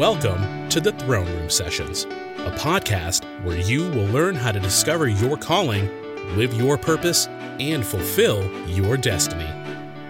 [0.00, 5.08] Welcome to the Throne Room Sessions, a podcast where you will learn how to discover
[5.08, 5.90] your calling,
[6.38, 9.44] live your purpose, and fulfill your destiny.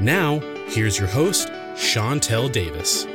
[0.00, 3.08] Now, here's your host, Chantel Davis.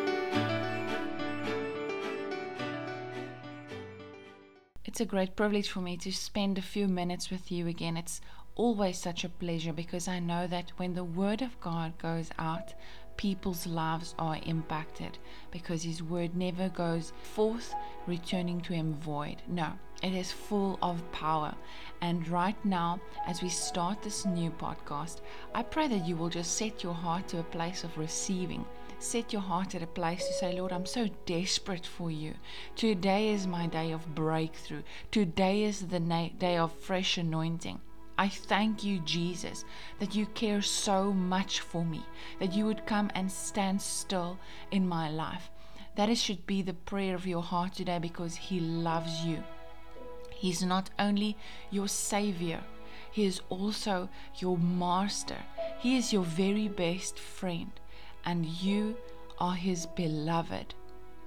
[4.83, 7.95] It's a great privilege for me to spend a few minutes with you again.
[7.95, 8.19] It's
[8.55, 12.73] always such a pleasure because I know that when the Word of God goes out,
[13.17, 15.17] people's lives are impacted
[15.51, 17.73] because His Word never goes forth
[18.07, 19.37] returning to Him void.
[19.47, 21.55] No, it is full of power.
[22.01, 25.21] And right now, as we start this new podcast,
[25.53, 28.65] I pray that you will just set your heart to a place of receiving.
[28.99, 32.33] Set your heart at a place to say, Lord, I'm so desperate for you.
[32.75, 34.83] Today is my day of breakthrough.
[35.11, 37.79] Today is the na- day of fresh anointing.
[38.17, 39.65] I thank you, Jesus,
[39.99, 42.05] that you care so much for me,
[42.39, 44.39] that you would come and stand still
[44.71, 45.49] in my life.
[45.95, 49.43] That is, should be the prayer of your heart today because He loves you.
[50.29, 51.37] He's not only
[51.71, 52.61] your Savior,
[53.11, 55.37] He is also your Master.
[55.79, 57.71] He is your very best friend,
[58.25, 58.97] and you
[59.39, 60.73] are His beloved.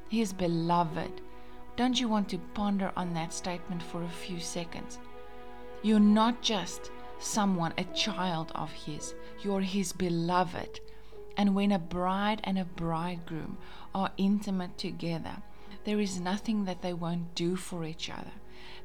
[0.09, 1.21] He is beloved.
[1.77, 4.99] Don't you want to ponder on that statement for a few seconds?
[5.81, 6.91] You're not just
[7.21, 10.81] someone, a child of His, you're His beloved.
[11.37, 13.59] And when a bride and a bridegroom
[13.95, 15.37] are intimate together,
[15.85, 18.33] there is nothing that they won't do for each other.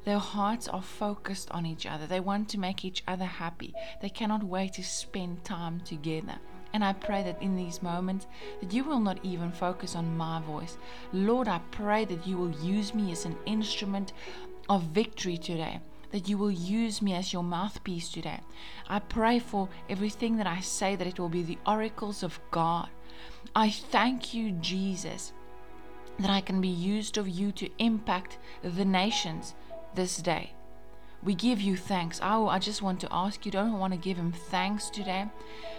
[0.05, 2.05] Their hearts are focused on each other.
[2.05, 3.73] They want to make each other happy.
[3.99, 6.35] They cannot wait to spend time together.
[6.73, 8.27] And I pray that in these moments
[8.61, 10.77] that you will not even focus on my voice.
[11.11, 14.13] Lord, I pray that you will use me as an instrument
[14.69, 15.79] of victory today
[16.13, 18.39] that you will use me as your mouthpiece today.
[18.87, 22.87] I pray for everything that I say that it will be the oracles of God.
[23.55, 25.33] I thank you, Jesus,
[26.19, 29.55] that I can be used of you to impact the nations
[29.95, 30.53] this day.
[31.23, 32.19] We give you thanks.
[32.21, 35.25] Oh, I just want to ask you, don't want to give him thanks today?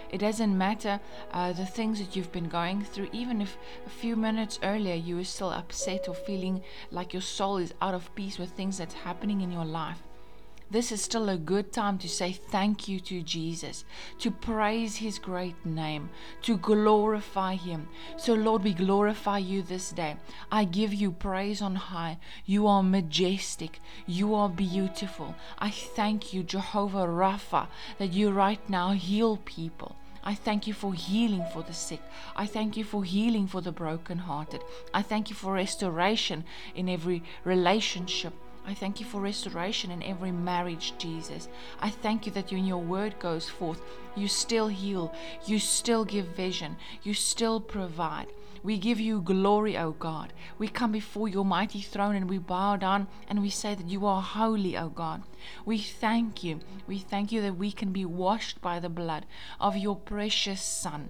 [0.09, 0.99] It doesn't matter
[1.31, 5.15] uh, the things that you've been going through, even if a few minutes earlier you
[5.15, 8.95] were still upset or feeling like your soul is out of peace with things that's
[8.95, 10.01] happening in your life
[10.71, 13.85] this is still a good time to say thank you to Jesus,
[14.19, 16.09] to praise His great name,
[16.41, 17.87] to glorify Him.
[18.17, 20.17] So, Lord, we glorify you this day.
[20.51, 22.17] I give you praise on high.
[22.45, 23.79] You are majestic.
[24.07, 25.35] You are beautiful.
[25.59, 27.67] I thank you, Jehovah Rapha,
[27.99, 29.95] that you right now heal people.
[30.23, 32.01] I thank you for healing for the sick.
[32.35, 34.63] I thank you for healing for the brokenhearted.
[34.91, 38.33] I thank you for restoration in every relationship.
[38.67, 41.49] I thank you for restoration in every marriage, Jesus.
[41.79, 43.81] I thank you that when your word goes forth,
[44.15, 45.13] you still heal,
[45.45, 48.27] you still give vision, you still provide.
[48.63, 50.33] We give you glory, O God.
[50.57, 54.07] We come before your mighty throne and we bow down and we say that you
[54.07, 55.21] are holy, O God.
[55.65, 56.61] We thank you.
[56.87, 59.27] We thank you that we can be washed by the blood
[59.59, 61.09] of your precious Son.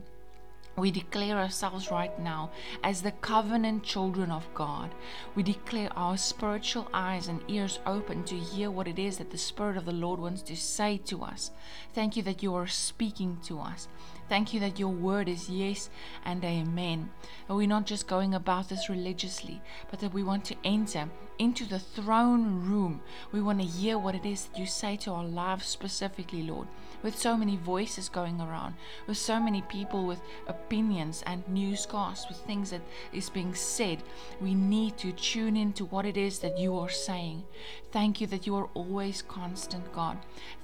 [0.78, 2.52] We declare ourselves right now
[2.84, 4.94] as the covenant children of God.
[5.34, 9.38] We declare our spiritual eyes and ears open to hear what it is that the
[9.38, 11.52] Spirit of the Lord wants to say to us.
[11.94, 13.88] Thank you that you are speaking to us.
[14.28, 15.90] Thank you that your word is yes
[16.26, 17.10] and amen.
[17.48, 21.66] That we're not just going about this religiously, but that we want to enter into
[21.66, 23.02] the throne room.
[23.32, 26.68] We want to hear what it is that you say to our lives specifically, Lord.
[27.06, 28.74] With so many voices going around,
[29.06, 32.82] with so many people with opinions and newscasts, with things that
[33.14, 34.02] is being said,
[34.42, 37.44] we need to tune into what it is that you are saying.
[37.92, 40.18] Thank you that you are always constant, God.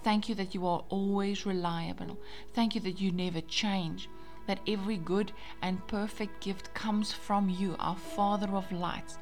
[0.03, 2.17] Thank you that you are always reliable.
[2.55, 4.09] Thank you that you never change
[4.47, 9.19] that every good and perfect gift comes from you, our Father of lights.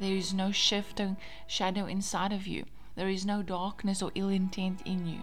[0.00, 2.64] There is no shifting shadow inside of you.
[2.94, 5.20] There is no darkness or ill intent in you.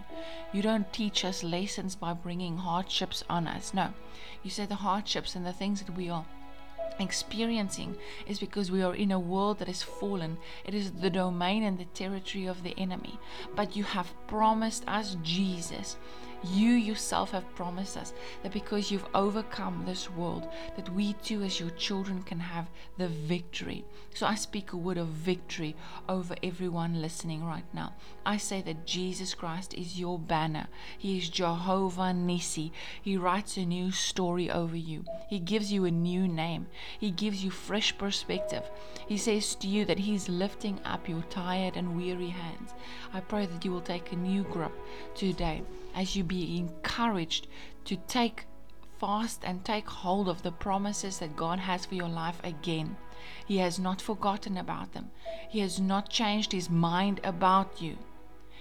[0.52, 3.74] You don't teach us lessons by bringing hardships on us.
[3.74, 3.94] No.
[4.44, 6.26] You say the hardships and the things that we are
[7.00, 7.96] experiencing
[8.28, 10.38] is because we are in a world that is fallen.
[10.66, 13.20] It is the domain and the territory of the enemy.
[13.56, 15.98] But you have promised us Jesus
[16.44, 18.14] you yourself have promised us
[18.44, 23.08] that because you've overcome this world, that we too, as your children, can have the
[23.08, 23.84] victory.
[24.14, 25.76] So I speak a word of victory
[26.08, 27.94] over everyone listening right now.
[28.26, 30.68] I say that Jesus Christ is your banner.
[30.98, 32.72] He is Jehovah Nissi.
[33.02, 35.04] He writes a new story over you.
[35.30, 36.68] He gives you a new name.
[37.00, 38.64] He gives you fresh perspective.
[39.08, 42.74] He says to you that He's lifting up your tired and weary hands.
[43.14, 44.74] I pray that you will take a new grip
[45.16, 45.64] today
[45.96, 47.48] as you be encouraged
[47.84, 48.46] to take
[49.00, 52.96] fast and take hold of the promises that God has for your life again.
[53.46, 55.12] He has not forgotten about them,
[55.50, 57.98] He has not changed His mind about you.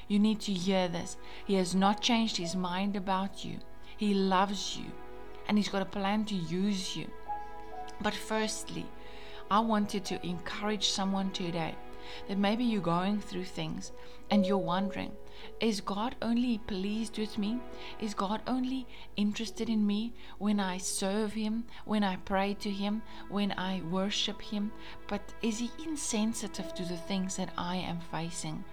[0.09, 1.17] You need to hear this.
[1.45, 3.59] He has not changed His mind about you.
[3.97, 4.91] He loves you
[5.47, 7.09] and He's got a plan to use you.
[8.01, 8.87] But firstly,
[9.51, 11.75] I wanted to encourage someone today
[12.29, 13.93] that maybe you're going through things
[14.31, 15.13] and you're wondering,
[15.61, 17.59] is God only pleased with me?
[18.01, 23.03] Is God only interested in me when I serve Him, when I pray to Him,
[23.29, 24.71] when I worship Him?
[25.09, 28.65] But is He insensitive to the things that I am facing?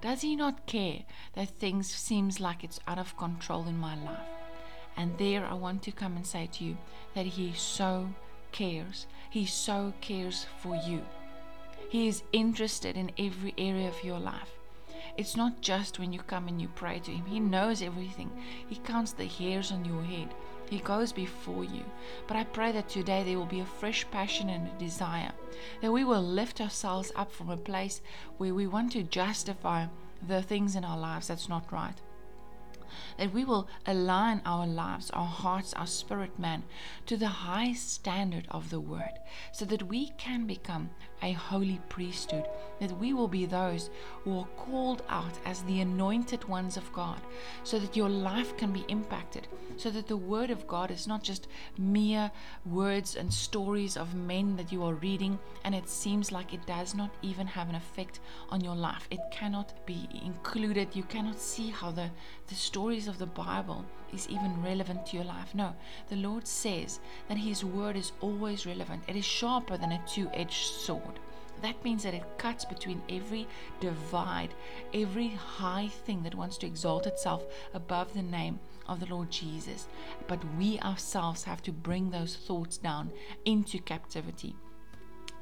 [0.00, 1.04] Does He not care
[1.34, 4.28] that things seems like it's out of control in my life?
[4.96, 6.76] And there I want to come and say to you
[7.14, 8.08] that He so
[8.50, 9.06] cares.
[9.28, 11.02] He so cares for you.
[11.90, 14.59] He is interested in every area of your life.
[15.16, 18.30] It's not just when you come and you pray to Him, He knows everything.
[18.68, 20.34] He counts the hairs on your head.
[20.68, 21.84] He goes before you.
[22.26, 25.32] But I pray that today there will be a fresh passion and a desire,
[25.80, 28.00] that we will lift ourselves up from a place
[28.38, 29.86] where we want to justify
[30.26, 32.00] the things in our lives that's not right
[33.18, 36.62] that we will align our lives, our hearts, our spirit man
[37.06, 39.18] to the high standard of the Word,
[39.52, 40.90] so that we can become
[41.22, 42.46] a holy priesthood,
[42.80, 43.90] that we will be those
[44.24, 47.20] who are called out as the anointed ones of God,
[47.64, 51.22] so that your life can be impacted, so that the Word of God is not
[51.22, 52.30] just mere
[52.64, 56.94] words and stories of men that you are reading, and it seems like it does
[56.94, 59.06] not even have an effect on your life.
[59.10, 60.96] It cannot be included.
[60.96, 62.10] You cannot see how the,
[62.48, 65.54] the stories of the Bible is even relevant to your life.
[65.54, 65.74] No,
[66.08, 69.02] the Lord says that His word is always relevant.
[69.08, 71.20] It is sharper than a two edged sword.
[71.62, 73.46] That means that it cuts between every
[73.80, 74.54] divide,
[74.94, 79.86] every high thing that wants to exalt itself above the name of the Lord Jesus.
[80.26, 83.12] But we ourselves have to bring those thoughts down
[83.44, 84.56] into captivity.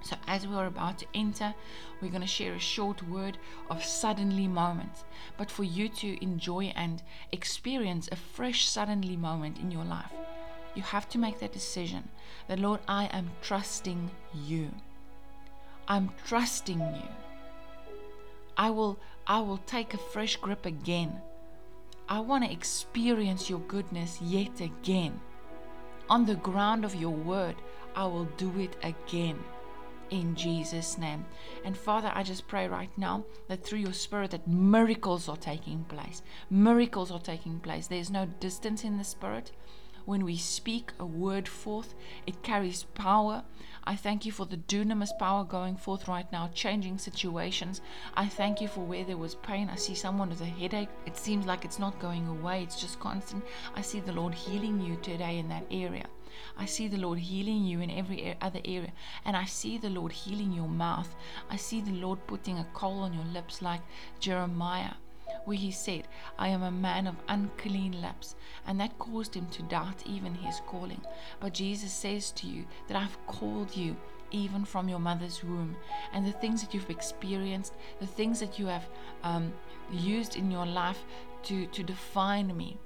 [0.00, 1.54] So, as we are about to enter,
[2.00, 3.36] we're going to share a short word
[3.68, 5.04] of suddenly moments.
[5.36, 7.02] But for you to enjoy and
[7.32, 10.12] experience a fresh suddenly moment in your life,
[10.74, 12.08] you have to make that decision
[12.46, 14.70] that, Lord, I am trusting you.
[15.88, 17.08] I'm trusting you.
[18.56, 21.20] I will, I will take a fresh grip again.
[22.08, 25.20] I want to experience your goodness yet again.
[26.08, 27.56] On the ground of your word,
[27.96, 29.38] I will do it again
[30.10, 31.24] in Jesus' name.
[31.64, 35.84] And Father, I just pray right now that through your Spirit that miracles are taking
[35.84, 36.22] place.
[36.50, 37.86] Miracles are taking place.
[37.86, 39.52] There's no distance in the Spirit.
[40.04, 41.94] When we speak a word forth,
[42.26, 43.44] it carries power.
[43.84, 47.82] I thank you for the dunamis power going forth right now, changing situations.
[48.14, 49.68] I thank you for where there was pain.
[49.68, 50.88] I see someone with a headache.
[51.04, 53.44] It seems like it's not going away, it's just constant.
[53.76, 56.06] I see the Lord healing you today in that area.
[56.56, 58.92] I see the Lord healing you in every other area.
[59.24, 61.14] And I see the Lord healing your mouth.
[61.50, 63.80] I see the Lord putting a coal on your lips like
[64.20, 64.94] Jeremiah
[65.44, 66.06] where he said,
[66.38, 68.34] I am a man of unclean lips,
[68.66, 71.00] and that caused him to doubt even his calling.
[71.40, 73.96] But Jesus says to you that I've called you
[74.30, 75.76] even from your mother's womb,
[76.12, 78.86] and the things that you've experienced, the things that you have
[79.22, 79.52] um,
[79.90, 81.02] used in your life
[81.44, 82.76] to, to define me.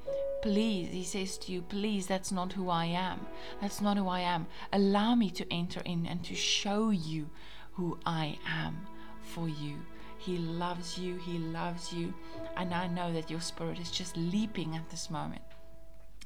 [0.43, 3.21] Please, he says to you, please, that's not who I am.
[3.61, 4.47] That's not who I am.
[4.73, 7.31] Allow me to enter in and to show you
[7.75, 8.87] who I am
[9.23, 9.77] for you.
[10.19, 11.17] He loves you.
[11.19, 12.13] He loves you.
[12.57, 15.43] And I know that your spirit is just leaping at this moment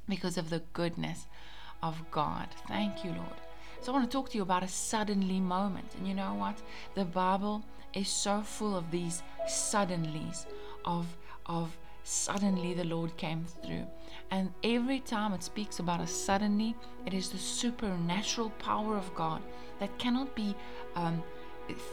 [0.09, 1.26] because of the goodness
[1.83, 2.49] of God.
[2.69, 3.41] Thank you, Lord.
[3.81, 5.95] So I want to talk to you about a suddenly moment.
[5.99, 6.59] And you know what?
[6.95, 7.64] The Bible
[7.95, 10.47] is so full of these suddenlies
[10.85, 11.07] of
[11.47, 11.76] of
[12.07, 13.87] suddenly the Lord came through.
[14.31, 19.43] And every time it speaks about a suddenly, it is the supernatural power of God
[19.81, 20.55] that cannot be
[20.95, 21.23] um,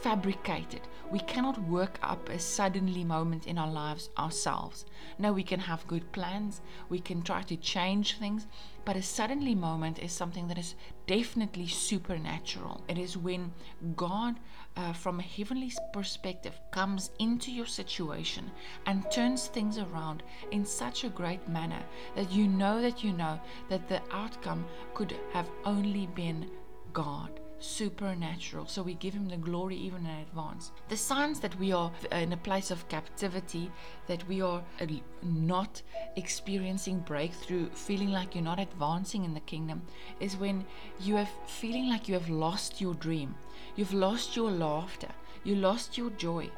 [0.02, 0.82] fabricated.
[1.10, 4.84] We cannot work up a suddenly moment in our lives ourselves.
[5.18, 8.46] No, we can have good plans, we can try to change things,
[8.84, 10.74] but a suddenly moment is something that is
[11.06, 12.82] definitely supernatural.
[12.88, 13.52] It is when
[13.96, 14.36] God,
[14.76, 18.50] uh, from a heavenly perspective, comes into your situation
[18.86, 21.82] and turns things around in such a great manner
[22.16, 24.64] that you know that you know that the outcome
[24.94, 26.50] could have only been
[26.92, 28.66] God supernatural.
[28.66, 30.70] So we give him the glory even in advance.
[30.88, 33.70] The signs that we are in a place of captivity,
[34.06, 34.86] that we are uh,
[35.22, 35.80] not
[36.16, 39.82] experiencing breakthrough, feeling like you're not advancing in the kingdom,
[40.20, 40.64] is when
[41.00, 43.34] you have feeling like you have lost your dream.
[43.76, 45.08] You've lost your laughter.
[45.42, 46.50] You lost your joy.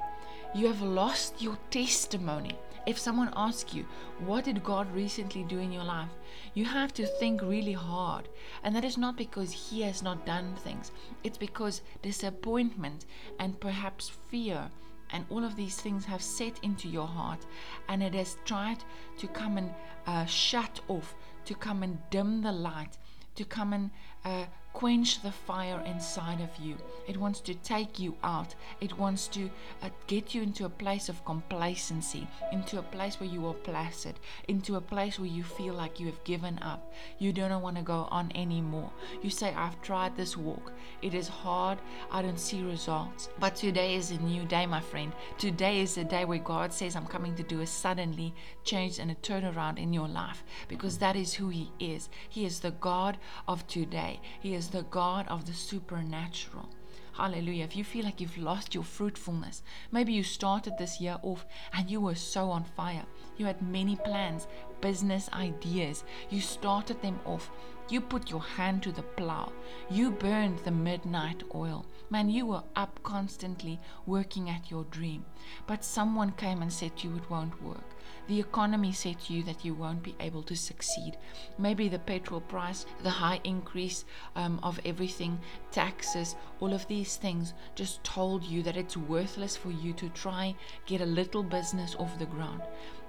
[0.55, 3.85] You have lost your testimony If someone asks you,
[4.21, 6.11] What did God recently do in your life?
[6.55, 8.29] you have to think really hard.
[8.63, 10.93] And that is not because He has not done things,
[11.25, 13.07] it's because disappointment
[13.41, 14.71] and perhaps fear
[15.11, 17.45] and all of these things have set into your heart
[17.89, 18.79] and it has tried
[19.19, 19.75] to come and
[20.07, 22.99] uh, shut off, to come and dim the light,
[23.35, 23.91] to come and
[24.25, 24.45] uh,
[24.77, 26.77] quench the fire inside of you.
[27.09, 28.55] It wants to take you out.
[28.79, 29.49] It wants to
[29.81, 34.21] uh, get you into a place of complacency, into a place where you are placid,
[34.49, 36.93] into a place where you feel like you have given up.
[37.19, 38.91] You don't want to go on anymore.
[39.23, 40.73] You say, I've tried this walk.
[41.01, 41.79] It is hard.
[42.13, 43.31] I don't see results.
[43.39, 45.11] But today is a new day, my friend.
[45.39, 49.11] Today is a day where God says, I'm coming to do a suddenly change and
[49.11, 52.11] a turnaround in your life because that is who He is.
[52.29, 53.17] He is the God
[53.49, 54.21] of today.
[54.41, 56.69] He is the God of the supernatural.
[57.13, 57.65] Hallelujah.
[57.65, 61.91] If you feel like you've lost your fruitfulness, maybe you started this year off and
[61.91, 63.07] you were so on fire.
[63.39, 64.47] You had many plans,
[64.83, 66.05] business ideas.
[66.29, 67.51] You started them off.
[67.89, 69.51] You put your hand to the plow.
[69.89, 71.87] You burned the midnight oil.
[72.11, 75.25] Man, you were up constantly working at your dream.
[75.67, 77.96] But someone came and said to you it won't work.
[78.29, 81.17] The economy said to you that you won't be able to succeed.
[81.59, 84.05] Maybe the petrol price, the high increase
[84.35, 85.39] um, of everything,
[85.71, 90.57] taxes, all of these things just told you that it's worthless for you to try
[90.87, 92.63] get a little business off the ground.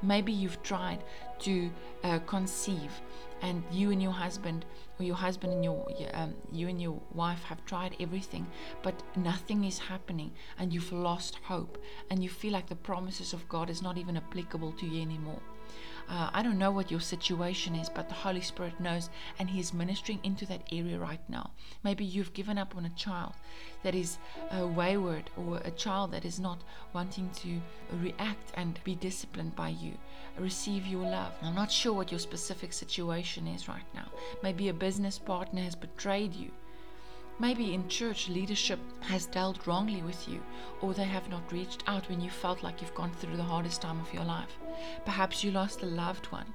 [0.04, 1.04] Maybe you've tried
[1.40, 1.72] to
[2.04, 3.02] uh, conceive
[3.42, 4.66] and you and your husband
[5.00, 8.48] or your husband and your um, you and your wife have tried everything
[8.82, 11.78] but nothing is happening and you've lost hope
[12.10, 15.42] and you feel like the promises of God is not even applicable to you anymore
[16.10, 19.10] uh, I don't know what your situation is, but the Holy Spirit knows,
[19.40, 21.52] and He is ministering into that area right now.
[21.84, 23.34] Maybe you've given up on a child
[23.84, 24.18] that is
[24.52, 27.62] uh, wayward, or a child that is not wanting to
[27.98, 29.94] react and be disciplined by you,
[30.38, 31.34] receive your love.
[31.42, 34.10] I'm not sure what your specific situation is right now.
[34.42, 36.52] Maybe a business partner has betrayed you.
[37.40, 40.42] Maybe in church, leadership has dealt wrongly with you,
[40.82, 43.82] or they have not reached out when you felt like you've gone through the hardest
[43.82, 44.58] time of your life.
[45.06, 46.52] Perhaps you lost a loved one.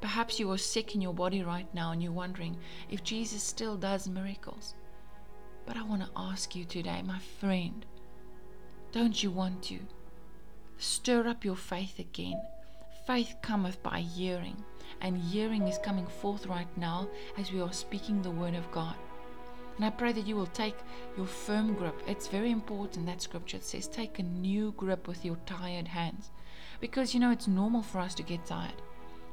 [0.00, 2.56] Perhaps you are sick in your body right now and you're wondering
[2.90, 4.74] if Jesus still does miracles.
[5.64, 7.86] But I want to ask you today, my friend,
[8.92, 9.78] don't you want to
[10.76, 12.40] stir up your faith again?
[13.06, 14.64] Faith cometh by hearing,
[15.00, 18.96] and hearing is coming forth right now as we are speaking the word of God.
[19.76, 20.78] And I pray that you will take
[21.16, 22.00] your firm grip.
[22.06, 26.30] It's very important that scripture says, take a new grip with your tired hands.
[26.80, 28.80] Because you know, it's normal for us to get tired.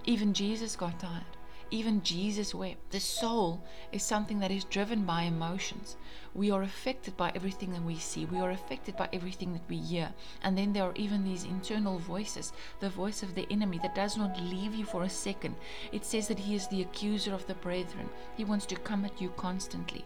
[0.05, 1.38] Even Jesus got tired.
[1.71, 2.91] Even Jesus wept.
[2.91, 5.95] The soul is something that is driven by emotions.
[6.35, 9.77] We are affected by everything that we see, we are affected by everything that we
[9.77, 10.13] hear.
[10.43, 14.17] And then there are even these internal voices the voice of the enemy that does
[14.17, 15.55] not leave you for a second.
[15.91, 19.19] It says that he is the accuser of the brethren, he wants to come at
[19.21, 20.05] you constantly.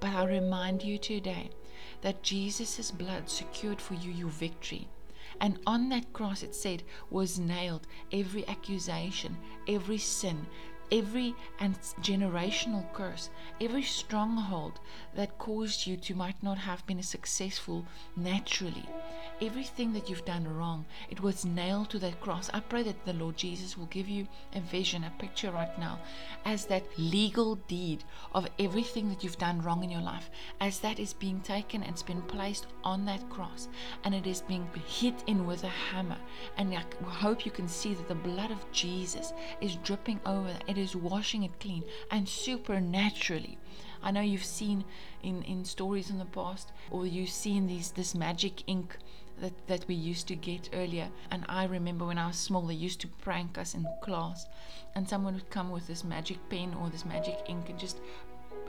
[0.00, 1.50] But I remind you today
[2.02, 4.88] that Jesus' blood secured for you your victory.
[5.40, 9.36] And on that cross, it said, was nailed every accusation,
[9.66, 10.46] every sin,
[10.90, 14.80] every and generational curse, every stronghold
[15.14, 17.84] that caused you to might not have been successful
[18.16, 18.86] naturally,
[19.40, 22.50] everything that you've done wrong, it was nailed to that cross.
[22.52, 25.98] I pray that the Lord Jesus will give you a vision, a picture right now,
[26.44, 28.04] as that legal deed
[28.34, 30.30] of everything that you've done wrong in your life,
[30.60, 33.68] as that is being taken and it's been placed on that cross,
[34.04, 36.18] and it is being hit in with a hammer.
[36.56, 40.78] And I hope you can see that the blood of Jesus is dripping over it
[40.78, 43.58] is washing it clean and supernaturally.
[44.02, 44.84] I know you've seen
[45.22, 48.96] in, in stories in the past, or you've seen these this magic ink
[49.40, 51.08] that, that we used to get earlier.
[51.30, 54.46] And I remember when I was small, they used to prank us in class,
[54.94, 57.98] and someone would come with this magic pen or this magic ink and just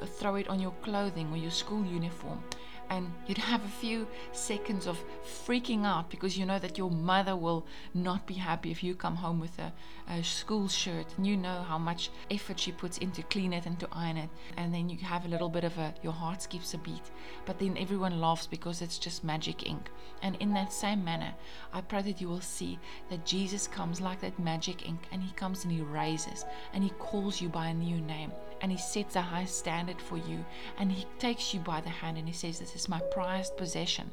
[0.05, 2.41] throw it on your clothing or your school uniform
[2.89, 4.98] and you'd have a few seconds of
[5.46, 9.15] freaking out because you know that your mother will not be happy if you come
[9.15, 9.72] home with a,
[10.10, 11.05] a, school shirt.
[11.17, 14.29] And you know how much effort she puts into clean it and to iron it.
[14.58, 17.12] And then you have a little bit of a your heart skips a beat.
[17.46, 19.89] But then everyone laughs because it's just magic ink.
[20.22, 21.34] And in that same manner
[21.74, 22.79] i pray that you will see
[23.10, 26.89] that jesus comes like that magic ink and he comes and he raises and he
[26.91, 28.31] calls you by a new name
[28.62, 30.43] and he sets a high standard for you
[30.77, 34.09] and he takes you by the hand and he says this is my prized possession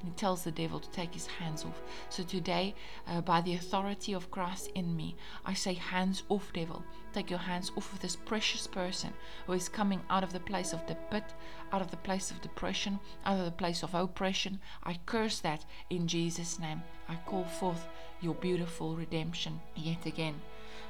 [0.00, 1.80] and he tells the devil to take his hands off.
[2.10, 2.74] So today,
[3.08, 6.84] uh, by the authority of Christ in me, I say, Hands off, devil.
[7.12, 9.12] Take your hands off of this precious person
[9.46, 11.24] who is coming out of the place of the pit,
[11.72, 14.60] out of the place of depression, out of the place of oppression.
[14.84, 16.82] I curse that in Jesus' name.
[17.08, 17.86] I call forth
[18.20, 20.40] your beautiful redemption yet again.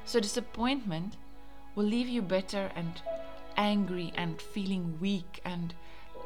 [0.05, 1.15] So, disappointment
[1.75, 3.01] will leave you bitter and
[3.55, 5.73] angry and feeling weak and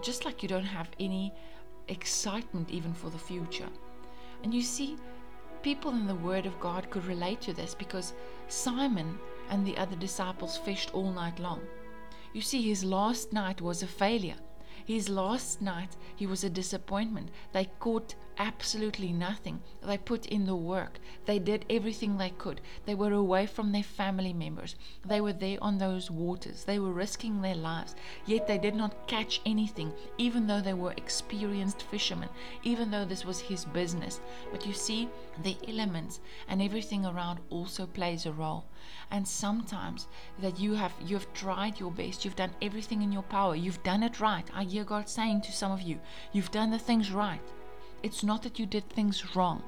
[0.01, 1.34] just like you don't have any
[1.88, 3.70] excitement even for the future.
[4.43, 4.98] And you see,
[5.62, 8.13] people in the Word of God could relate to this because
[8.48, 11.62] Simon and the other disciples fished all night long.
[12.34, 14.38] You see, his last night was a failure.
[14.86, 17.29] His last night, he was a disappointment.
[17.51, 19.61] They caught absolutely nothing.
[19.83, 21.00] They put in the work.
[21.25, 22.61] They did everything they could.
[22.85, 24.75] They were away from their family members.
[25.05, 26.63] They were there on those waters.
[26.63, 27.95] They were risking their lives.
[28.25, 32.29] Yet they did not catch anything, even though they were experienced fishermen,
[32.63, 34.19] even though this was his business.
[34.51, 35.09] But you see,
[35.43, 38.65] the elements and everything around also plays a role.
[39.09, 40.07] And sometimes
[40.39, 43.83] that you have you have tried your best, you've done everything in your power, you've
[43.83, 44.50] done it right.
[44.53, 46.00] I hear God saying to some of you,
[46.31, 47.41] you've done the things right.
[48.03, 49.63] It's not that you did things wrong.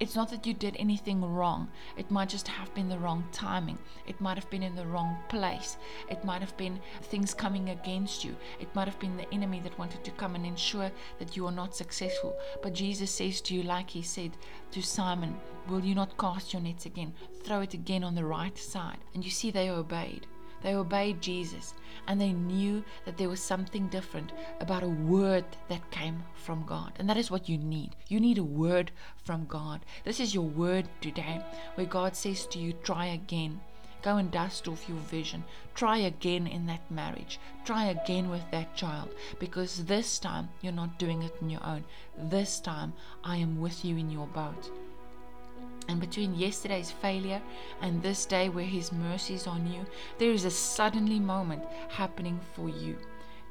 [0.00, 1.68] It's not that you did anything wrong.
[1.96, 3.78] It might just have been the wrong timing.
[4.06, 5.76] It might have been in the wrong place.
[6.10, 8.34] It might have been things coming against you.
[8.58, 10.90] It might have been the enemy that wanted to come and ensure
[11.20, 12.34] that you are not successful.
[12.62, 14.32] But Jesus says to you, like he said
[14.72, 15.36] to Simon,
[15.68, 17.14] Will you not cast your nets again?
[17.44, 18.98] Throw it again on the right side.
[19.14, 20.26] And you see, they obeyed.
[20.62, 21.74] They obeyed Jesus
[22.06, 26.92] and they knew that there was something different about a word that came from God.
[26.98, 27.94] And that is what you need.
[28.08, 28.90] You need a word
[29.24, 29.80] from God.
[30.04, 31.40] This is your word today
[31.74, 33.60] where God says to you, try again.
[34.02, 35.44] Go and dust off your vision.
[35.76, 37.38] Try again in that marriage.
[37.64, 39.14] Try again with that child.
[39.38, 41.84] Because this time you're not doing it on your own.
[42.18, 44.70] This time I am with you in your boat.
[45.88, 47.42] And between yesterday's failure
[47.80, 49.84] and this day where His mercies on you,
[50.18, 52.96] there is a suddenly moment happening for you.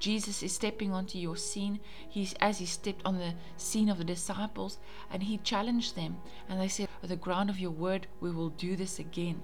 [0.01, 1.79] Jesus is stepping onto your scene.
[2.09, 4.79] He's as he stepped on the scene of the disciples
[5.11, 6.17] and he challenged them.
[6.49, 9.43] And they said, On the ground of your word, we will do this again.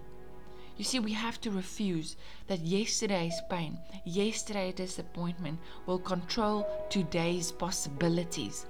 [0.75, 2.17] You see, we have to refuse
[2.48, 8.65] that yesterday's pain, yesterday's disappointment will control today's possibilities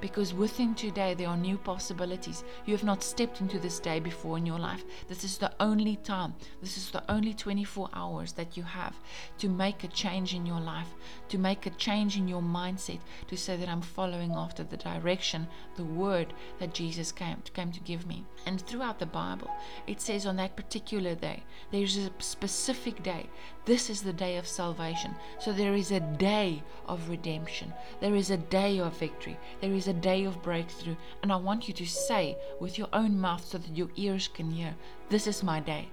[0.00, 2.44] because within today there are new possibilities.
[2.66, 4.84] You have not stepped into this day before in your life.
[5.08, 8.96] This is the only time, this is the only 24 hours that you have
[9.38, 10.94] to make a change in your life,
[11.28, 15.48] to make a change in your mindset, to say that I'm following after the direction,
[15.76, 18.24] the word that Jesus came, came to give me.
[18.46, 19.50] And throughout the Bible,
[19.86, 23.28] it says on that particular day, there's a specific day.
[23.64, 25.14] This is the day of salvation.
[25.38, 29.87] So there is a day of redemption, there is a day of victory, there is
[29.88, 30.96] a day of breakthrough.
[31.22, 34.50] And I want you to say with your own mouth so that your ears can
[34.50, 34.74] hear,
[35.08, 35.88] This is my day.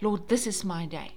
[0.00, 1.12] Lord, this is my day.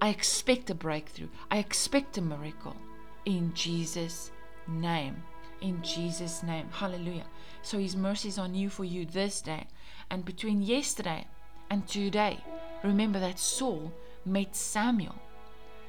[0.00, 1.28] I expect a breakthrough.
[1.50, 2.76] I expect a miracle.
[3.24, 4.30] In Jesus'
[4.66, 5.22] name.
[5.60, 6.68] In Jesus' name.
[6.70, 7.26] Hallelujah.
[7.62, 9.66] So His mercies are new for you this day.
[10.10, 11.26] And between yesterday
[11.70, 12.38] and today,
[12.82, 13.92] remember that Saul
[14.24, 15.16] met Samuel.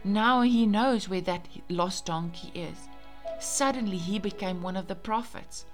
[0.04, 2.88] Now he knows where that lost donkey is
[3.39, 5.65] suddenly he became one of the prophets.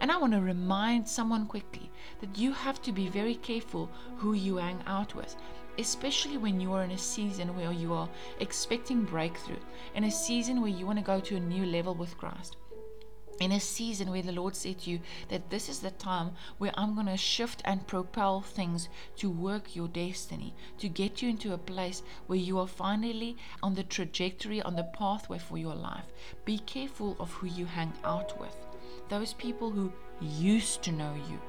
[0.00, 4.32] And I want to remind someone quickly that you have to be very careful who
[4.32, 5.36] you hang out with,
[5.78, 9.60] especially when you are in a season where you are expecting breakthrough,
[9.94, 12.56] in a season where you want to go to a new level with Christ
[13.40, 15.00] in a season where the Lord said to you
[15.30, 19.74] that this is the time where I'm going to shift and propel things to work
[19.74, 24.60] your destiny, to get you into a place where you are finally on the trajectory,
[24.60, 26.04] on the pathway for your life.
[26.44, 28.54] Be careful of who you hang out with.
[29.08, 31.40] Those people who used to know you,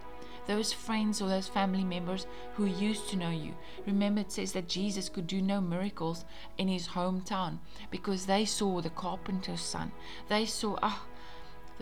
[0.47, 2.25] those friends or those family members
[2.55, 3.53] who used to know you.
[3.85, 6.25] Remember, it says that Jesus could do no miracles
[6.57, 9.91] in his hometown because they saw the carpenter's son.
[10.29, 11.10] They saw, ah, oh,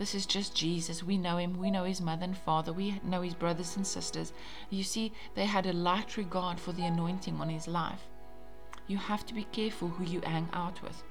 [0.00, 1.02] this is just Jesus.
[1.02, 1.58] We know him.
[1.58, 2.72] We know his mother and father.
[2.72, 4.32] We know his brothers and sisters.
[4.70, 8.00] You see, they had a light regard for the anointing on his life.
[8.86, 11.02] You have to be careful who you hang out with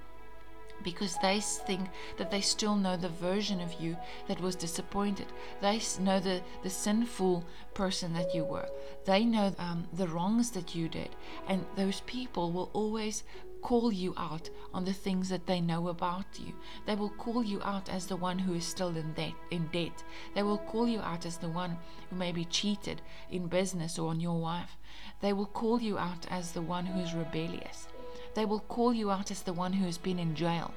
[0.83, 3.95] because they think that they still know the version of you
[4.27, 5.27] that was disappointed.
[5.61, 8.69] They know the, the sinful person that you were.
[9.05, 11.09] They know um, the wrongs that you did.
[11.47, 13.23] And those people will always
[13.61, 16.53] call you out on the things that they know about you.
[16.85, 19.33] They will call you out as the one who is still in debt.
[19.51, 20.03] In debt.
[20.35, 21.77] They will call you out as the one
[22.09, 24.77] who may be cheated in business or on your wife.
[25.21, 27.87] They will call you out as the one who is rebellious.
[28.35, 30.73] They will call you out as the one who has been in jail.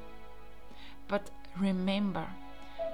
[1.09, 2.27] But remember,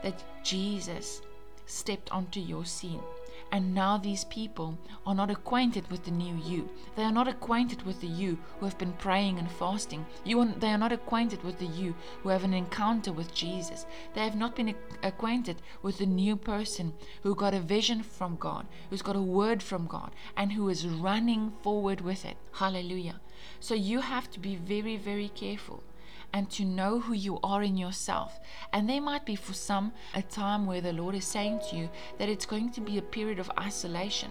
[0.03, 1.23] that Jesus
[1.67, 3.03] stepped onto your scene.
[3.51, 6.69] And now these people are not acquainted with the new you.
[6.97, 10.05] They are not acquainted with the you who have been praying and fasting.
[10.23, 13.87] You are, they are not acquainted with the you who have an encounter with Jesus.
[14.15, 18.67] They have not been acquainted with the new person who got a vision from God,
[18.91, 22.37] who's got a word from God, and who is running forward with it.
[22.53, 23.21] Hallelujah.
[23.61, 25.83] So you have to be very, very careful
[26.33, 28.39] and to know who you are in yourself.
[28.73, 31.91] And there might be for some a time where the Lord is saying to you
[32.19, 34.31] that it's going to be a period of isolation.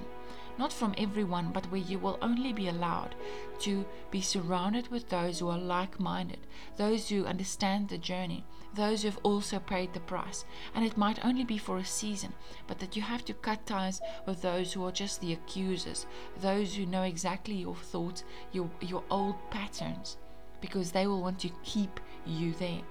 [0.57, 3.13] Not from everyone, but where you will only be allowed
[3.59, 6.39] to be surrounded with those who are like minded,
[6.77, 10.45] those who understand the journey, those who have also paid the price.
[10.73, 12.33] And it might only be for a season,
[12.65, 16.07] but that you have to cut ties with those who are just the accusers,
[16.41, 20.17] those who know exactly your thoughts, your, your old patterns
[20.61, 22.81] because they will want to keep you there.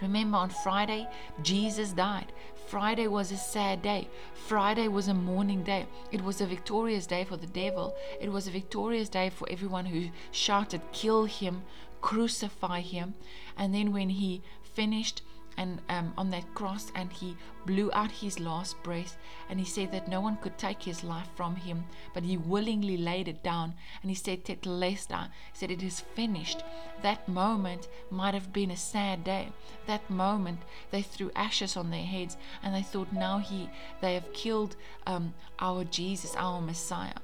[0.00, 1.08] Remember, on Friday,
[1.42, 2.32] Jesus died.
[2.68, 4.08] Friday was a sad day.
[4.34, 5.86] Friday was a mourning day.
[6.12, 7.96] It was a victorious day for the devil.
[8.20, 11.62] It was a victorious day for everyone who shouted, Kill him,
[12.00, 13.14] crucify him.
[13.56, 15.22] And then when he finished,
[15.58, 19.18] and um, on that cross and he blew out his last breath
[19.50, 22.96] and he said that no one could take his life from him but he willingly
[22.96, 26.62] laid it down and he said tetelestai he said it is finished.
[27.02, 29.48] That moment might have been a sad day.
[29.86, 33.68] That moment they threw ashes on their heads and they thought now he
[34.00, 37.18] they have killed um, our jesus our messiah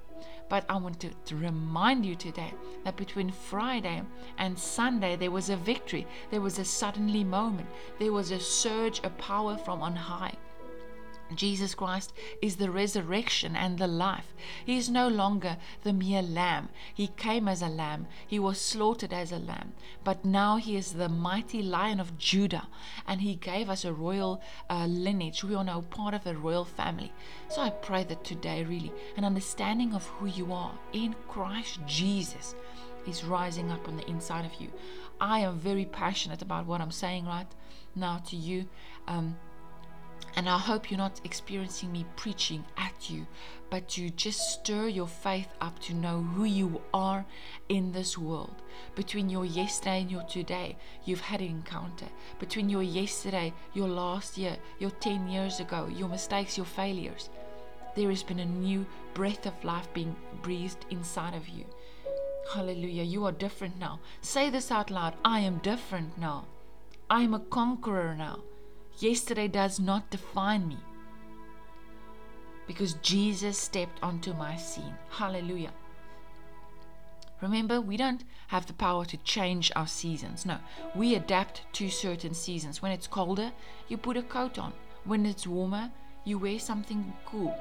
[0.55, 4.01] but I want to, to remind you today that between Friday
[4.38, 6.07] and Sunday, there was a victory.
[6.31, 7.69] There was a suddenly moment.
[7.99, 10.35] There was a surge of power from on high.
[11.35, 14.35] Jesus Christ is the resurrection and the life.
[14.65, 16.69] He is no longer the mere lamb.
[16.93, 19.73] He came as a lamb, he was slaughtered as a lamb,
[20.05, 22.69] but now he is the mighty lion of Judah,
[23.07, 25.43] and he gave us a royal uh, lineage.
[25.43, 27.13] We are now part of a royal family.
[27.49, 32.55] So I pray that today, really, an understanding of who you are in Christ Jesus
[33.07, 34.71] is rising up on the inside of you.
[35.21, 37.47] I am very passionate about what I'm saying right
[37.95, 38.67] now to you.
[39.07, 39.37] Um,
[40.37, 43.27] and I hope you're not experiencing me preaching at you,
[43.70, 47.25] but you just stir your faith up to know who you are
[47.68, 48.62] in this world.
[48.97, 52.07] Between your yesterday and your today, you've had an encounter.
[52.40, 57.31] Between your yesterday, your last year, your 10 years ago, your mistakes, your failures,
[57.94, 61.64] there has been a new breath of life being breathed inside of you.
[62.53, 63.05] Hallelujah.
[63.05, 64.01] You are different now.
[64.20, 66.47] Say this out loud I am different now.
[67.09, 68.40] I am a conqueror now.
[68.99, 70.79] Yesterday does not define me
[72.67, 74.95] because Jesus stepped onto my scene.
[75.11, 75.73] Hallelujah.
[77.41, 80.47] Remember, we don't have the power to change our seasons.
[80.47, 80.59] No,
[80.95, 82.81] we adapt to certain seasons.
[82.81, 83.53] When it's colder,
[83.89, 84.73] you put a coat on.
[85.05, 85.91] When it's warmer,
[86.25, 87.55] you wear something cool.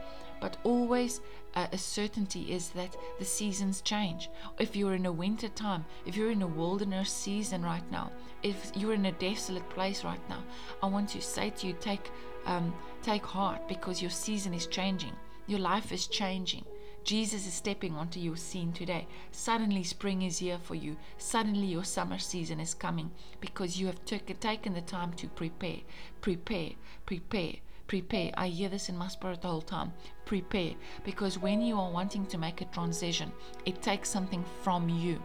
[0.43, 1.21] But always
[1.55, 4.29] uh, a certainty is that the seasons change.
[4.59, 8.73] If you're in a winter time, if you're in a wilderness season right now, if
[8.75, 10.43] you're in a desolate place right now,
[10.81, 12.11] I want to say to you, take
[12.45, 15.15] um, take heart because your season is changing.
[15.47, 16.65] Your life is changing.
[17.05, 19.07] Jesus is stepping onto your scene today.
[19.31, 20.97] Suddenly, spring is here for you.
[21.17, 25.83] Suddenly, your summer season is coming because you have t- taken the time to prepare,
[26.19, 26.71] prepare,
[27.05, 27.53] prepare
[27.93, 28.31] prepare.
[28.35, 29.93] I hear this in my spirit the whole time.
[30.25, 30.73] Prepare.
[31.05, 33.31] Because when you are wanting to make a transition,
[33.67, 35.21] it takes something from you.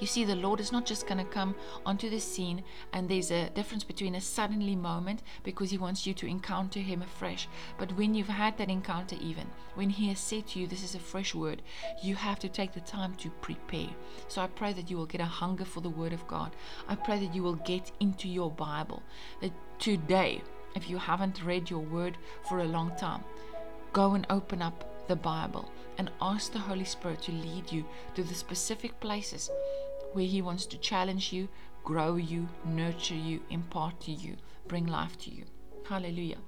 [0.00, 1.54] You see, the Lord is not just going to come
[1.84, 6.14] onto the scene, and there's a difference between a suddenly moment because He wants you
[6.14, 7.46] to encounter Him afresh.
[7.76, 10.94] But when you've had that encounter, even when He has said to you, This is
[10.94, 11.60] a fresh word,
[12.02, 13.90] you have to take the time to prepare.
[14.28, 16.56] So I pray that you will get a hunger for the Word of God.
[16.88, 19.02] I pray that you will get into your Bible.
[19.42, 20.42] That today,
[20.74, 22.16] if you haven't read your word
[22.48, 23.24] for a long time,
[23.92, 27.84] go and open up the Bible and ask the Holy Spirit to lead you
[28.14, 29.50] to the specific places
[30.12, 31.48] where He wants to challenge you,
[31.84, 35.44] grow you, nurture you, impart to you, bring life to you.
[35.88, 36.38] Hallelujah.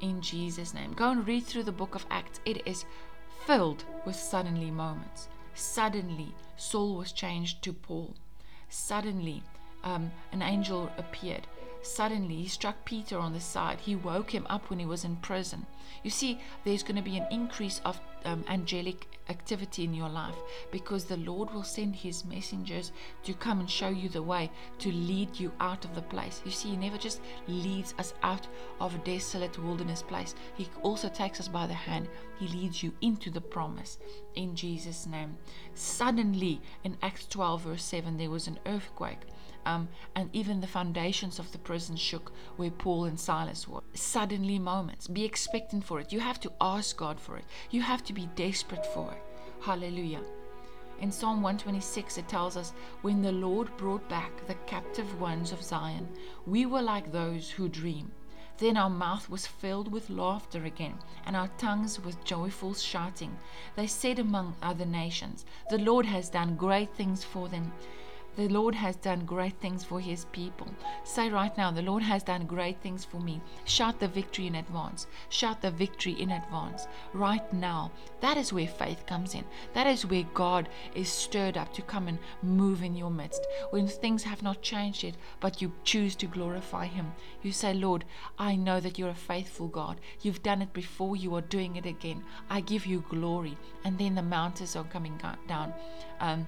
[0.00, 0.92] In Jesus' name.
[0.92, 2.40] Go and read through the book of Acts.
[2.44, 2.84] It is
[3.46, 5.28] filled with suddenly moments.
[5.54, 8.14] Suddenly, Saul was changed to Paul.
[8.68, 9.42] Suddenly,
[9.84, 11.46] um, an angel appeared.
[11.86, 13.80] Suddenly, he struck Peter on the side.
[13.80, 15.66] He woke him up when he was in prison.
[16.02, 20.36] You see, there's going to be an increase of um, angelic activity in your life
[20.70, 24.90] because the Lord will send his messengers to come and show you the way to
[24.92, 26.42] lead you out of the place.
[26.44, 28.46] You see, he never just leads us out
[28.80, 32.08] of a desolate wilderness place, he also takes us by the hand.
[32.38, 33.98] He leads you into the promise
[34.34, 35.36] in Jesus' name.
[35.74, 39.20] Suddenly, in Acts 12, verse 7, there was an earthquake
[39.66, 43.82] Um, and even the foundations of the prison shook where Paul and Silas were.
[43.94, 45.08] Suddenly moments.
[45.08, 46.12] Be expectant for it.
[46.12, 47.44] You have to ask God for it.
[47.70, 49.22] You have to be desperate for it.
[49.60, 50.22] Hallelujah.
[51.00, 55.62] In Psalm 126, it tells us, When the Lord brought back the captive ones of
[55.62, 56.08] Zion,
[56.46, 58.12] we were like those who dream.
[58.58, 63.36] Then our mouth was filled with laughter again, and our tongues with joyful shouting.
[63.74, 67.72] They said among other nations, The Lord has done great things for them.
[68.36, 70.68] The Lord has done great things for his people.
[71.04, 73.40] Say right now, The Lord has done great things for me.
[73.64, 75.06] Shout the victory in advance.
[75.30, 76.86] Shout the victory in advance.
[77.14, 77.90] Right now.
[78.20, 79.44] That is where faith comes in.
[79.72, 83.46] That is where God is stirred up to come and move in your midst.
[83.70, 87.12] When things have not changed yet, but you choose to glorify Him.
[87.42, 88.04] You say, Lord,
[88.38, 89.98] I know that you're a faithful God.
[90.20, 92.22] You've done it before, you are doing it again.
[92.50, 93.56] I give you glory.
[93.84, 95.18] And then the mountains are coming
[95.48, 95.72] down.
[96.20, 96.46] Um,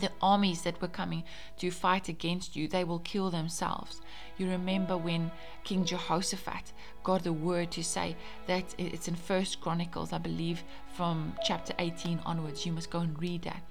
[0.00, 1.24] the armies that were coming
[1.58, 4.00] to fight against you, they will kill themselves.
[4.36, 5.30] You remember when
[5.62, 8.16] King Jehoshaphat got the word to say
[8.46, 12.66] that it's in First Chronicles, I believe, from chapter 18 onwards.
[12.66, 13.62] You must go and read that.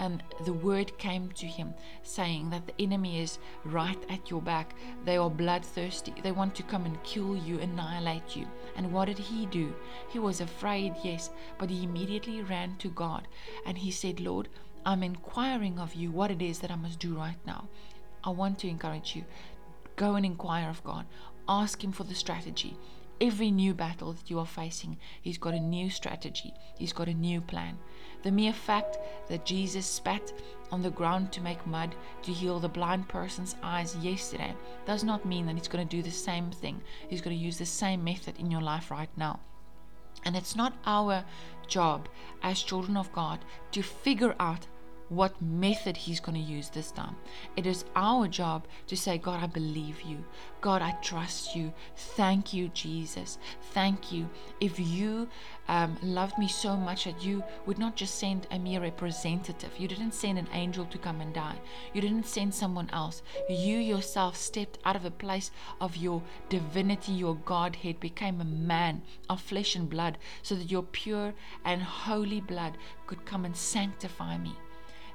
[0.00, 4.76] And the word came to him saying that the enemy is right at your back.
[5.04, 6.14] They are bloodthirsty.
[6.22, 8.46] They want to come and kill you, annihilate you.
[8.76, 9.74] And what did he do?
[10.08, 13.26] He was afraid, yes, but he immediately ran to God
[13.66, 14.48] and he said, Lord,
[14.88, 17.68] I'm inquiring of you what it is that I must do right now.
[18.24, 19.26] I want to encourage you.
[19.96, 21.04] Go and inquire of God.
[21.46, 22.74] Ask Him for the strategy.
[23.20, 27.12] Every new battle that you are facing, He's got a new strategy, He's got a
[27.12, 27.76] new plan.
[28.22, 28.98] The mere fact
[29.28, 30.32] that Jesus spat
[30.72, 34.54] on the ground to make mud to heal the blind person's eyes yesterday
[34.86, 36.80] does not mean that He's going to do the same thing.
[37.10, 39.40] He's going to use the same method in your life right now.
[40.24, 41.24] And it's not our
[41.66, 42.08] job
[42.42, 43.40] as children of God
[43.72, 44.66] to figure out
[45.08, 47.16] what method He's going to use this time.
[47.56, 50.24] It is our job to say, God, I believe you.
[50.60, 51.72] God, I trust you.
[51.96, 53.38] Thank you, Jesus.
[53.72, 54.28] Thank you.
[54.60, 55.28] If you
[55.68, 59.88] um, loved me so much that you would not just send a mere representative, you
[59.88, 61.58] didn't send an angel to come and die,
[61.94, 63.22] you didn't send someone else.
[63.48, 69.02] You yourself stepped out of a place of your divinity, your Godhead, became a man
[69.30, 74.38] of flesh and blood, so that your pure and holy blood could come and sanctify
[74.38, 74.54] me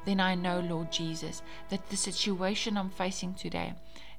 [0.05, 3.73] then I know, Lord Jesus, that the situation I'm facing today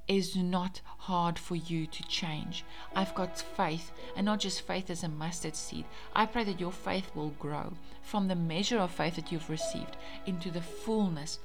[0.07, 2.63] is not hard for you to change.
[2.95, 5.85] I've got faith, and not just faith as a mustard seed.
[6.15, 9.97] I pray that your faith will grow from the measure of faith that you've received
[10.25, 11.39] into the fullness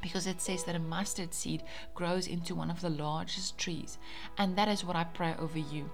[0.00, 1.62] because it says that a mustard seed
[1.94, 3.98] grows into one of the largest trees.
[4.36, 5.88] And that is what I pray over you.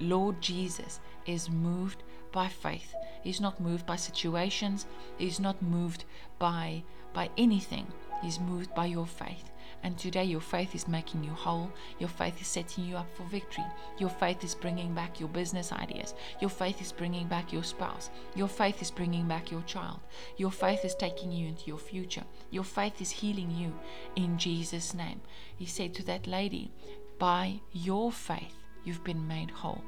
[0.00, 2.02] Lord Jesus is moved
[2.34, 2.94] by faith.
[3.22, 4.86] He's not moved by situations.
[5.16, 6.04] He's not moved
[6.38, 6.82] by
[7.14, 7.86] by anything.
[8.22, 9.50] He's moved by your faith.
[9.84, 11.70] And today, your faith is making you whole.
[11.98, 13.64] Your faith is setting you up for victory.
[13.98, 16.14] Your faith is bringing back your business ideas.
[16.40, 18.10] Your faith is bringing back your spouse.
[18.34, 20.00] Your faith is bringing back your child.
[20.36, 22.24] Your faith is taking you into your future.
[22.50, 23.78] Your faith is healing you
[24.16, 25.20] in Jesus' name.
[25.54, 26.72] He said to that lady,
[27.18, 29.84] By your faith, you've been made whole.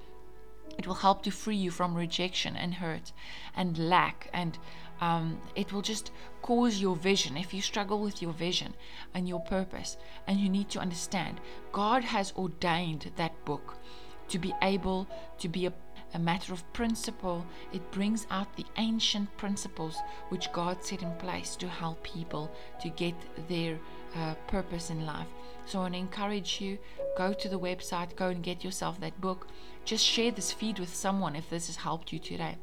[0.79, 3.13] It will help to free you from rejection and hurt
[3.55, 4.59] and lack and
[5.03, 7.37] um, it will just cause your vision.
[7.37, 8.75] If you struggle with your vision
[9.13, 9.97] and your purpose,
[10.29, 11.41] and you need to understand,
[11.73, 13.79] God has ordained that book
[14.29, 15.09] to be able
[15.39, 15.73] to be a,
[16.15, 17.45] a matter of principle.
[17.73, 19.97] It brings out the ancient principles
[20.29, 22.49] which God set in place to help people
[22.81, 23.15] to get
[23.49, 23.81] their
[24.15, 25.27] uh, purpose in life.
[25.67, 26.79] So I want to encourage you
[27.17, 29.49] go to the website, go and get yourself that book.
[29.85, 32.57] Just share this feed with someone if this has helped you today.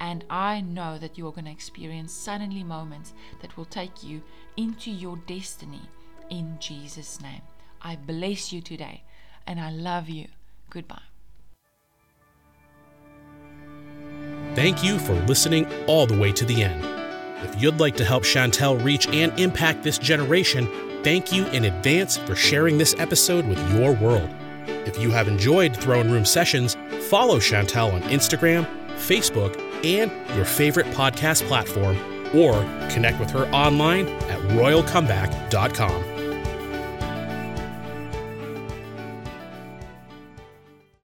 [0.00, 4.22] And I know that you are going to experience suddenly moments that will take you
[4.56, 5.82] into your destiny
[6.30, 7.42] in Jesus' name.
[7.80, 9.04] I bless you today
[9.46, 10.26] and I love you.
[10.70, 11.02] Goodbye.
[14.54, 16.84] Thank you for listening all the way to the end.
[17.44, 20.68] If you'd like to help Chantel reach and impact this generation,
[21.02, 24.30] thank you in advance for sharing this episode with your world.
[24.66, 26.76] If you have enjoyed Throne Room Sessions,
[27.08, 31.96] follow Chantel on Instagram, Facebook, and your favorite podcast platform,
[32.34, 32.54] or
[32.90, 36.13] connect with her online at royalcomeback.com.